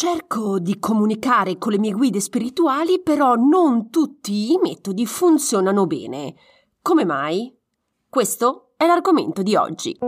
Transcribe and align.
Cerco 0.00 0.60
di 0.60 0.78
comunicare 0.78 1.58
con 1.58 1.72
le 1.72 1.78
mie 1.80 1.90
guide 1.90 2.20
spirituali, 2.20 3.02
però 3.02 3.34
non 3.34 3.90
tutti 3.90 4.52
i 4.52 4.58
metodi 4.62 5.04
funzionano 5.06 5.88
bene. 5.88 6.36
Come 6.80 7.04
mai? 7.04 7.52
Questo 8.08 8.74
è 8.76 8.86
l'argomento 8.86 9.42
di 9.42 9.56
oggi. 9.56 9.98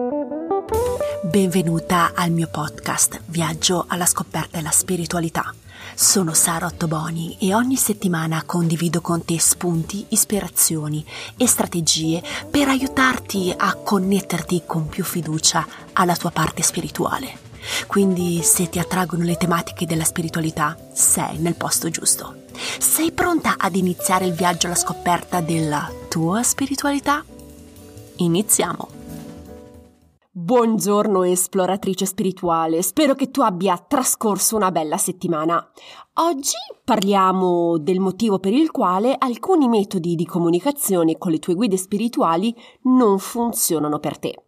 Benvenuta 1.28 2.12
al 2.14 2.30
mio 2.30 2.48
podcast 2.52 3.20
Viaggio 3.26 3.84
alla 3.88 4.06
scoperta 4.06 4.58
della 4.58 4.70
spiritualità. 4.70 5.52
Sono 5.96 6.34
Sara 6.34 6.66
Ottoboni 6.66 7.36
e 7.40 7.52
ogni 7.52 7.74
settimana 7.74 8.44
condivido 8.46 9.00
con 9.00 9.24
te 9.24 9.40
spunti, 9.40 10.06
ispirazioni 10.10 11.04
e 11.36 11.48
strategie 11.48 12.22
per 12.48 12.68
aiutarti 12.68 13.52
a 13.56 13.74
connetterti 13.74 14.62
con 14.64 14.86
più 14.86 15.02
fiducia 15.02 15.66
alla 15.94 16.14
tua 16.14 16.30
parte 16.30 16.62
spirituale. 16.62 17.49
Quindi 17.86 18.42
se 18.42 18.68
ti 18.68 18.78
attraggono 18.78 19.24
le 19.24 19.36
tematiche 19.36 19.86
della 19.86 20.04
spiritualità, 20.04 20.76
sei 20.92 21.38
nel 21.38 21.56
posto 21.56 21.88
giusto. 21.88 22.34
Sei 22.78 23.12
pronta 23.12 23.54
ad 23.58 23.76
iniziare 23.76 24.26
il 24.26 24.34
viaggio 24.34 24.66
alla 24.66 24.76
scoperta 24.76 25.40
della 25.40 25.90
tua 26.08 26.42
spiritualità? 26.42 27.24
Iniziamo! 28.16 28.98
Buongiorno 30.32 31.24
esploratrice 31.24 32.06
spirituale, 32.06 32.82
spero 32.82 33.14
che 33.14 33.30
tu 33.30 33.40
abbia 33.40 33.76
trascorso 33.76 34.54
una 34.54 34.70
bella 34.70 34.96
settimana. 34.96 35.70
Oggi 36.14 36.54
parliamo 36.84 37.78
del 37.78 37.98
motivo 37.98 38.38
per 38.38 38.52
il 38.52 38.70
quale 38.70 39.16
alcuni 39.18 39.68
metodi 39.68 40.14
di 40.14 40.24
comunicazione 40.24 41.18
con 41.18 41.32
le 41.32 41.40
tue 41.40 41.54
guide 41.54 41.76
spirituali 41.76 42.54
non 42.82 43.18
funzionano 43.18 43.98
per 43.98 44.18
te. 44.18 44.44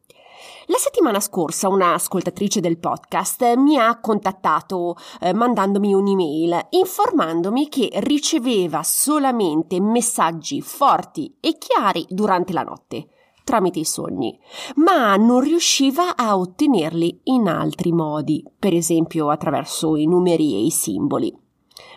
La 0.66 0.78
settimana 0.78 1.20
scorsa 1.20 1.68
una 1.68 1.94
ascoltatrice 1.94 2.60
del 2.60 2.78
podcast 2.78 3.54
mi 3.56 3.78
ha 3.78 3.98
contattato 4.00 4.96
eh, 5.20 5.32
mandandomi 5.32 5.92
un'email 5.92 6.66
informandomi 6.70 7.68
che 7.68 7.90
riceveva 7.94 8.82
solamente 8.82 9.80
messaggi 9.80 10.60
forti 10.60 11.36
e 11.40 11.58
chiari 11.58 12.06
durante 12.08 12.52
la 12.52 12.62
notte 12.62 13.08
tramite 13.44 13.80
i 13.80 13.84
sogni, 13.84 14.38
ma 14.76 15.16
non 15.16 15.40
riusciva 15.40 16.16
a 16.16 16.38
ottenerli 16.38 17.22
in 17.24 17.48
altri 17.48 17.92
modi, 17.92 18.44
per 18.58 18.72
esempio 18.72 19.30
attraverso 19.30 19.96
i 19.96 20.06
numeri 20.06 20.54
e 20.54 20.64
i 20.64 20.70
simboli. 20.70 21.36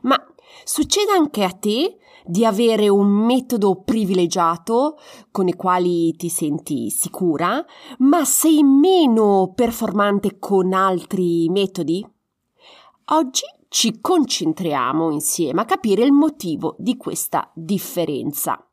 Ma 0.01 0.21
succede 0.63 1.11
anche 1.11 1.43
a 1.43 1.51
te 1.51 1.97
di 2.25 2.45
avere 2.45 2.89
un 2.89 3.07
metodo 3.07 3.81
privilegiato 3.83 4.97
con 5.31 5.47
i 5.47 5.53
quali 5.53 6.15
ti 6.15 6.29
senti 6.29 6.89
sicura, 6.89 7.63
ma 7.99 8.25
sei 8.25 8.63
meno 8.63 9.51
performante 9.55 10.39
con 10.39 10.73
altri 10.73 11.49
metodi? 11.49 12.05
Oggi 13.09 13.45
ci 13.69 13.99
concentriamo 14.01 15.11
insieme 15.11 15.61
a 15.61 15.65
capire 15.65 16.03
il 16.03 16.11
motivo 16.11 16.75
di 16.79 16.97
questa 16.97 17.51
differenza. 17.53 18.65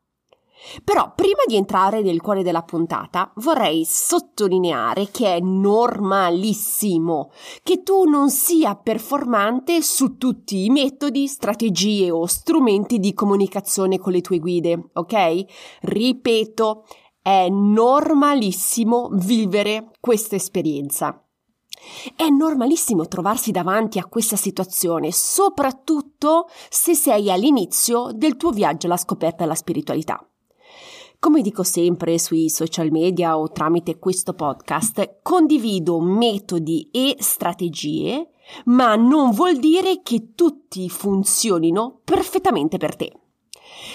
Però 0.83 1.13
prima 1.15 1.43
di 1.45 1.55
entrare 1.55 2.01
nel 2.01 2.21
cuore 2.21 2.43
della 2.43 2.63
puntata 2.63 3.31
vorrei 3.35 3.85
sottolineare 3.85 5.09
che 5.11 5.35
è 5.35 5.39
normalissimo 5.39 7.31
che 7.63 7.83
tu 7.83 8.03
non 8.05 8.29
sia 8.29 8.75
performante 8.75 9.81
su 9.81 10.17
tutti 10.17 10.65
i 10.65 10.69
metodi, 10.69 11.27
strategie 11.27 12.11
o 12.11 12.25
strumenti 12.25 12.99
di 12.99 13.13
comunicazione 13.13 13.99
con 13.99 14.13
le 14.13 14.21
tue 14.21 14.39
guide, 14.39 14.89
ok? 14.93 15.45
Ripeto, 15.81 16.85
è 17.21 17.47
normalissimo 17.49 19.09
vivere 19.13 19.91
questa 19.99 20.35
esperienza. 20.35 21.17
È 22.15 22.27
normalissimo 22.29 23.07
trovarsi 23.07 23.51
davanti 23.51 23.99
a 23.99 24.05
questa 24.05 24.37
situazione, 24.37 25.11
soprattutto 25.11 26.47
se 26.69 26.95
sei 26.95 27.29
all'inizio 27.29 28.11
del 28.13 28.37
tuo 28.37 28.51
viaggio 28.51 28.87
alla 28.87 28.97
scoperta 28.97 29.43
della 29.43 29.55
spiritualità. 29.55 30.25
Come 31.23 31.41
dico 31.41 31.63
sempre 31.63 32.19
sui 32.19 32.49
social 32.49 32.91
media 32.91 33.37
o 33.37 33.49
tramite 33.49 33.97
questo 33.97 34.33
podcast, 34.33 35.19
condivido 35.21 36.01
metodi 36.01 36.89
e 36.91 37.15
strategie, 37.17 38.31
ma 38.65 38.97
non 38.97 39.31
vuol 39.31 39.57
dire 39.57 40.01
che 40.03 40.33
tutti 40.35 40.89
funzionino 40.89 42.01
perfettamente 42.03 42.75
per 42.75 42.97
te. 42.97 43.13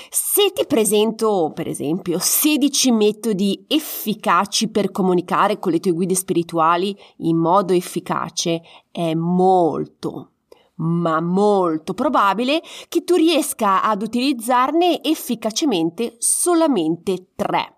Se 0.09 0.53
ti 0.55 0.65
presento, 0.65 1.53
per 1.55 1.69
esempio, 1.69 2.19
16 2.19 2.93
metodi 2.93 3.63
efficaci 3.69 4.71
per 4.71 4.91
comunicare 4.91 5.59
con 5.59 5.73
le 5.73 5.81
tue 5.81 5.93
guide 5.93 6.15
spirituali 6.15 6.97
in 7.19 7.37
modo 7.37 7.75
efficace, 7.75 8.63
è 8.91 9.13
molto, 9.13 10.31
ma 10.79 11.21
molto 11.21 11.95
probabile 11.95 12.63
che 12.89 13.05
tu 13.05 13.15
riesca 13.15 13.83
ad 13.83 14.03
utilizzarne 14.03 15.03
efficacemente 15.03 16.17
solamente 16.19 17.29
tre. 17.35 17.77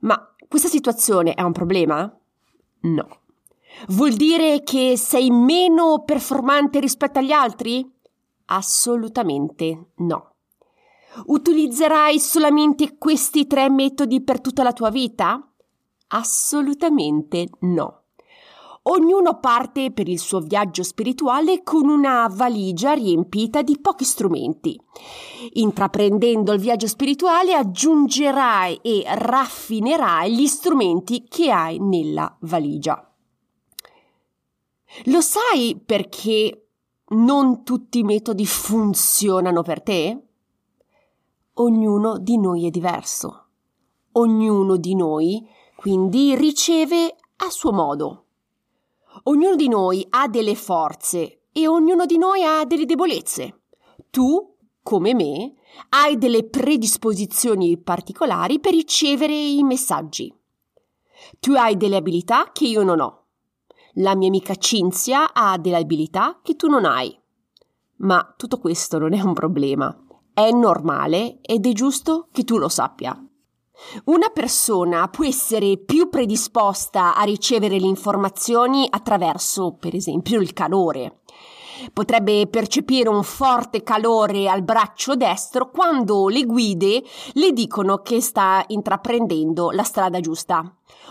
Ma 0.00 0.34
questa 0.48 0.68
situazione 0.68 1.34
è 1.34 1.42
un 1.42 1.52
problema? 1.52 2.18
No. 2.80 3.20
Vuol 3.88 4.12
dire 4.12 4.62
che 4.62 4.96
sei 4.96 5.30
meno 5.30 6.02
performante 6.04 6.78
rispetto 6.80 7.18
agli 7.18 7.32
altri? 7.32 7.90
Assolutamente 8.46 9.92
no. 9.96 10.34
Utilizzerai 11.26 12.18
solamente 12.18 12.96
questi 12.96 13.46
tre 13.46 13.70
metodi 13.70 14.22
per 14.22 14.40
tutta 14.40 14.62
la 14.62 14.72
tua 14.72 14.90
vita? 14.90 15.46
Assolutamente 16.08 17.48
no. 17.60 18.01
Ognuno 18.84 19.38
parte 19.38 19.92
per 19.92 20.08
il 20.08 20.18
suo 20.18 20.40
viaggio 20.40 20.82
spirituale 20.82 21.62
con 21.62 21.88
una 21.88 22.26
valigia 22.28 22.94
riempita 22.94 23.62
di 23.62 23.78
pochi 23.78 24.04
strumenti. 24.04 24.76
Intraprendendo 25.52 26.52
il 26.52 26.58
viaggio 26.58 26.88
spirituale 26.88 27.54
aggiungerai 27.54 28.80
e 28.82 29.04
raffinerai 29.06 30.34
gli 30.34 30.46
strumenti 30.46 31.24
che 31.28 31.52
hai 31.52 31.78
nella 31.78 32.36
valigia. 32.40 33.08
Lo 35.04 35.20
sai 35.20 35.80
perché 35.84 36.66
non 37.10 37.62
tutti 37.62 38.00
i 38.00 38.04
metodi 38.04 38.44
funzionano 38.46 39.62
per 39.62 39.80
te? 39.80 40.22
Ognuno 41.54 42.18
di 42.18 42.36
noi 42.36 42.66
è 42.66 42.70
diverso. 42.70 43.44
Ognuno 44.12 44.76
di 44.76 44.96
noi 44.96 45.48
quindi 45.76 46.34
riceve 46.34 47.14
a 47.36 47.48
suo 47.48 47.72
modo. 47.72 48.24
Ognuno 49.24 49.56
di 49.56 49.68
noi 49.68 50.06
ha 50.10 50.28
delle 50.28 50.54
forze 50.54 51.42
e 51.52 51.68
ognuno 51.68 52.06
di 52.06 52.18
noi 52.18 52.42
ha 52.44 52.64
delle 52.64 52.86
debolezze. 52.86 53.60
Tu, 54.10 54.56
come 54.82 55.14
me, 55.14 55.54
hai 55.90 56.18
delle 56.18 56.44
predisposizioni 56.48 57.78
particolari 57.78 58.58
per 58.58 58.72
ricevere 58.72 59.34
i 59.34 59.62
messaggi. 59.62 60.34
Tu 61.38 61.52
hai 61.52 61.76
delle 61.76 61.96
abilità 61.96 62.50
che 62.52 62.66
io 62.66 62.82
non 62.82 63.00
ho. 63.00 63.26
La 63.96 64.14
mia 64.14 64.28
amica 64.28 64.54
Cinzia 64.54 65.32
ha 65.32 65.58
delle 65.58 65.76
abilità 65.76 66.40
che 66.42 66.56
tu 66.56 66.68
non 66.68 66.84
hai. 66.84 67.16
Ma 67.96 68.34
tutto 68.36 68.58
questo 68.58 68.98
non 68.98 69.12
è 69.12 69.20
un 69.20 69.34
problema. 69.34 69.96
È 70.32 70.50
normale 70.50 71.40
ed 71.42 71.66
è 71.66 71.72
giusto 71.72 72.28
che 72.32 72.42
tu 72.42 72.56
lo 72.56 72.68
sappia. 72.68 73.14
Una 74.04 74.28
persona 74.28 75.08
può 75.08 75.24
essere 75.24 75.78
più 75.78 76.08
predisposta 76.08 77.14
a 77.14 77.22
ricevere 77.24 77.78
le 77.78 77.86
informazioni 77.86 78.86
attraverso, 78.88 79.76
per 79.78 79.94
esempio, 79.94 80.40
il 80.40 80.52
calore. 80.52 81.20
Potrebbe 81.92 82.46
percepire 82.46 83.08
un 83.08 83.22
forte 83.22 83.82
calore 83.82 84.48
al 84.48 84.62
braccio 84.62 85.16
destro 85.16 85.70
quando 85.70 86.28
le 86.28 86.44
guide 86.44 87.02
le 87.32 87.52
dicono 87.52 87.98
che 87.98 88.20
sta 88.20 88.64
intraprendendo 88.68 89.70
la 89.70 89.82
strada 89.82 90.20
giusta. 90.20 90.62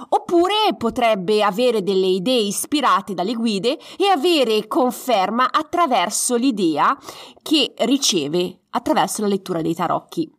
Oppure 0.09 0.75
potrebbe 0.77 1.43
avere 1.43 1.83
delle 1.83 2.07
idee 2.07 2.41
ispirate 2.41 3.13
dalle 3.13 3.33
guide 3.33 3.77
e 3.97 4.07
avere 4.07 4.67
conferma 4.67 5.51
attraverso 5.51 6.35
l'idea 6.35 6.97
che 7.41 7.73
riceve 7.79 8.61
attraverso 8.69 9.21
la 9.21 9.27
lettura 9.27 9.61
dei 9.61 9.75
tarocchi. 9.75 10.31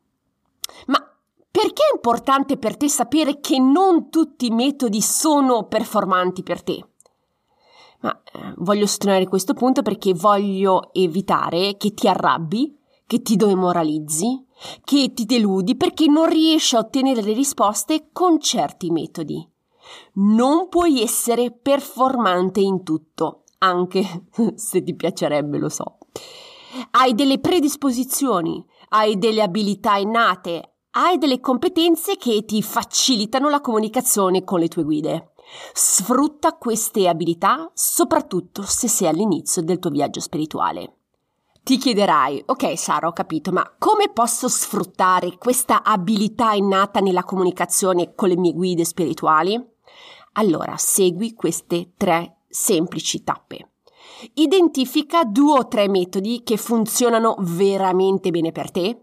Ma 0.86 1.11
perché 1.52 1.82
è 1.82 1.94
importante 1.94 2.56
per 2.56 2.78
te 2.78 2.88
sapere 2.88 3.38
che 3.38 3.58
non 3.58 4.08
tutti 4.08 4.46
i 4.46 4.50
metodi 4.50 5.02
sono 5.02 5.64
performanti 5.64 6.42
per 6.42 6.62
te? 6.62 6.82
Ma 8.00 8.22
eh, 8.32 8.54
voglio 8.56 8.86
sottolineare 8.86 9.28
questo 9.28 9.52
punto 9.52 9.82
perché 9.82 10.14
voglio 10.14 10.92
evitare 10.94 11.76
che 11.76 11.92
ti 11.92 12.08
arrabbi, 12.08 12.74
che 13.06 13.20
ti 13.20 13.36
demoralizzi, 13.36 14.46
che 14.82 15.12
ti 15.12 15.26
deludi 15.26 15.76
perché 15.76 16.06
non 16.06 16.26
riesci 16.26 16.74
a 16.74 16.78
ottenere 16.78 17.20
le 17.20 17.34
risposte 17.34 18.08
con 18.12 18.40
certi 18.40 18.90
metodi. 18.90 19.46
Non 20.14 20.70
puoi 20.70 21.02
essere 21.02 21.50
performante 21.50 22.60
in 22.60 22.82
tutto, 22.82 23.42
anche 23.58 24.24
se 24.56 24.82
ti 24.82 24.94
piacerebbe, 24.94 25.58
lo 25.58 25.68
so. 25.68 25.98
Hai 26.92 27.14
delle 27.14 27.40
predisposizioni, 27.40 28.64
hai 28.88 29.18
delle 29.18 29.42
abilità 29.42 29.96
innate, 29.96 30.71
hai 30.92 31.18
delle 31.18 31.40
competenze 31.40 32.16
che 32.16 32.44
ti 32.44 32.62
facilitano 32.62 33.48
la 33.48 33.60
comunicazione 33.60 34.44
con 34.44 34.60
le 34.60 34.68
tue 34.68 34.82
guide. 34.82 35.32
Sfrutta 35.72 36.56
queste 36.56 37.08
abilità 37.08 37.70
soprattutto 37.74 38.62
se 38.62 38.88
sei 38.88 39.08
all'inizio 39.08 39.62
del 39.62 39.78
tuo 39.78 39.90
viaggio 39.90 40.20
spirituale. 40.20 40.96
Ti 41.62 41.76
chiederai, 41.76 42.42
ok 42.44 42.76
Sara, 42.76 43.06
ho 43.06 43.12
capito, 43.12 43.52
ma 43.52 43.74
come 43.78 44.10
posso 44.10 44.48
sfruttare 44.48 45.38
questa 45.38 45.82
abilità 45.82 46.52
innata 46.52 47.00
nella 47.00 47.22
comunicazione 47.22 48.14
con 48.14 48.28
le 48.28 48.36
mie 48.36 48.52
guide 48.52 48.84
spirituali? 48.84 49.62
Allora, 50.32 50.76
segui 50.76 51.34
queste 51.34 51.92
tre 51.96 52.38
semplici 52.48 53.22
tappe. 53.22 53.70
Identifica 54.34 55.24
due 55.24 55.58
o 55.58 55.68
tre 55.68 55.88
metodi 55.88 56.42
che 56.42 56.56
funzionano 56.56 57.36
veramente 57.38 58.30
bene 58.30 58.50
per 58.50 58.70
te, 58.70 59.01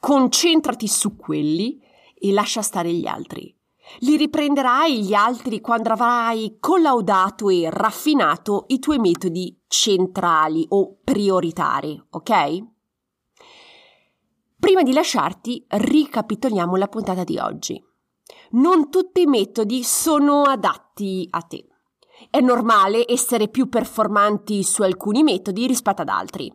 concentrati 0.00 0.88
su 0.88 1.14
quelli 1.16 1.78
e 2.18 2.32
lascia 2.32 2.62
stare 2.62 2.92
gli 2.92 3.06
altri. 3.06 3.54
Li 4.00 4.16
riprenderai 4.16 5.02
gli 5.02 5.14
altri 5.14 5.60
quando 5.60 5.90
avrai 5.90 6.56
collaudato 6.58 7.48
e 7.48 7.68
raffinato 7.70 8.64
i 8.68 8.78
tuoi 8.78 8.98
metodi 8.98 9.60
centrali 9.66 10.64
o 10.70 10.98
prioritari, 11.04 12.00
ok? 12.10 12.64
Prima 14.58 14.82
di 14.82 14.92
lasciarti, 14.92 15.64
ricapitoliamo 15.68 16.76
la 16.76 16.86
puntata 16.86 17.24
di 17.24 17.38
oggi. 17.38 17.82
Non 18.50 18.90
tutti 18.90 19.22
i 19.22 19.26
metodi 19.26 19.82
sono 19.82 20.42
adatti 20.42 21.26
a 21.30 21.40
te. 21.42 21.66
È 22.30 22.40
normale 22.40 23.10
essere 23.10 23.48
più 23.48 23.68
performanti 23.68 24.62
su 24.62 24.82
alcuni 24.82 25.22
metodi 25.22 25.66
rispetto 25.66 26.02
ad 26.02 26.08
altri. 26.08 26.54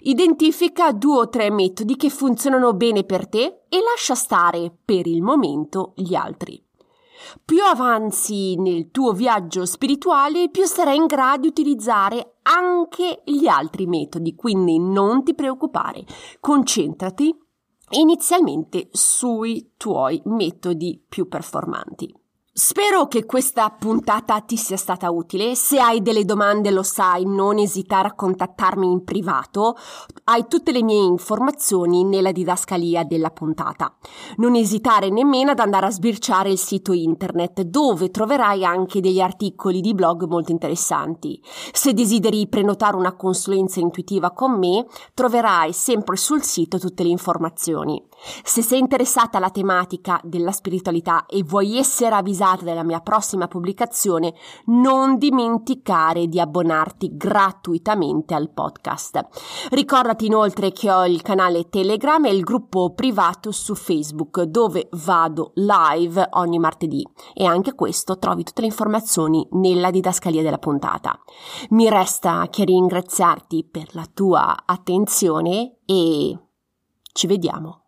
Identifica 0.00 0.92
due 0.92 1.18
o 1.18 1.28
tre 1.28 1.50
metodi 1.50 1.96
che 1.96 2.10
funzionano 2.10 2.74
bene 2.74 3.04
per 3.04 3.28
te 3.28 3.62
e 3.68 3.78
lascia 3.80 4.14
stare 4.14 4.72
per 4.84 5.06
il 5.06 5.22
momento 5.22 5.92
gli 5.96 6.14
altri. 6.14 6.62
Più 7.44 7.62
avanzi 7.64 8.56
nel 8.56 8.90
tuo 8.90 9.12
viaggio 9.12 9.66
spirituale, 9.66 10.50
più 10.50 10.64
sarai 10.64 10.96
in 10.96 11.06
grado 11.06 11.40
di 11.40 11.46
utilizzare 11.48 12.36
anche 12.42 13.22
gli 13.24 13.46
altri 13.46 13.86
metodi, 13.86 14.34
quindi 14.34 14.78
non 14.78 15.24
ti 15.24 15.34
preoccupare, 15.34 16.04
concentrati 16.40 17.36
inizialmente 17.90 18.88
sui 18.92 19.72
tuoi 19.76 20.20
metodi 20.26 21.02
più 21.08 21.26
performanti. 21.26 22.14
Spero 22.58 23.06
che 23.06 23.24
questa 23.24 23.70
puntata 23.70 24.40
ti 24.40 24.56
sia 24.56 24.76
stata 24.76 25.12
utile. 25.12 25.54
Se 25.54 25.78
hai 25.78 26.02
delle 26.02 26.24
domande, 26.24 26.72
lo 26.72 26.82
sai, 26.82 27.24
non 27.24 27.56
esitare 27.56 28.08
a 28.08 28.14
contattarmi 28.16 28.90
in 28.90 29.04
privato. 29.04 29.76
Hai 30.24 30.48
tutte 30.48 30.72
le 30.72 30.82
mie 30.82 31.04
informazioni 31.04 32.02
nella 32.02 32.32
didascalia 32.32 33.04
della 33.04 33.30
puntata. 33.30 33.94
Non 34.38 34.56
esitare 34.56 35.08
nemmeno 35.08 35.52
ad 35.52 35.60
andare 35.60 35.86
a 35.86 35.90
sbirciare 35.90 36.50
il 36.50 36.58
sito 36.58 36.92
internet, 36.92 37.60
dove 37.60 38.10
troverai 38.10 38.64
anche 38.64 39.00
degli 39.00 39.20
articoli 39.20 39.80
di 39.80 39.94
blog 39.94 40.24
molto 40.24 40.50
interessanti. 40.50 41.40
Se 41.70 41.94
desideri 41.94 42.48
prenotare 42.48 42.96
una 42.96 43.14
consulenza 43.14 43.78
intuitiva 43.78 44.32
con 44.32 44.58
me, 44.58 44.84
troverai 45.14 45.72
sempre 45.72 46.16
sul 46.16 46.42
sito 46.42 46.80
tutte 46.80 47.04
le 47.04 47.10
informazioni. 47.10 48.04
Se 48.42 48.62
sei 48.62 48.80
interessata 48.80 49.38
alla 49.38 49.50
tematica 49.50 50.20
della 50.24 50.50
spiritualità 50.50 51.24
e 51.26 51.44
vuoi 51.44 51.78
essere 51.78 52.16
avvisata 52.16 52.46
della 52.62 52.82
mia 52.82 53.00
prossima 53.00 53.48
pubblicazione, 53.48 54.34
non 54.66 55.18
dimenticare 55.18 56.26
di 56.26 56.40
abbonarti 56.40 57.16
gratuitamente 57.16 58.34
al 58.34 58.50
podcast. 58.50 59.26
Ricordati 59.70 60.26
inoltre 60.26 60.72
che 60.72 60.90
ho 60.90 61.06
il 61.06 61.22
canale 61.22 61.68
Telegram 61.68 62.24
e 62.24 62.30
il 62.30 62.42
gruppo 62.42 62.92
privato 62.94 63.52
su 63.52 63.74
Facebook 63.74 64.42
dove 64.42 64.88
vado 64.92 65.52
live 65.54 66.28
ogni 66.32 66.58
martedì 66.58 67.06
e 67.34 67.44
anche 67.44 67.74
questo 67.74 68.18
trovi 68.18 68.44
tutte 68.44 68.60
le 68.60 68.68
informazioni 68.68 69.46
nella 69.52 69.90
didascalia 69.90 70.42
della 70.42 70.58
puntata. 70.58 71.18
Mi 71.70 71.88
resta 71.88 72.46
che 72.50 72.64
ringraziarti 72.64 73.64
per 73.64 73.94
la 73.94 74.06
tua 74.12 74.64
attenzione 74.64 75.78
e 75.84 76.38
ci 77.12 77.26
vediamo 77.26 77.82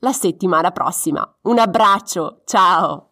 la 0.00 0.12
settimana 0.12 0.70
prossima. 0.70 1.36
Un 1.42 1.58
abbraccio, 1.58 2.42
ciao! 2.44 3.09